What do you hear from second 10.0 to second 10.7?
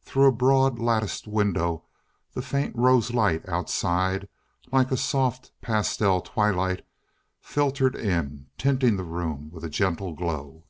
glow.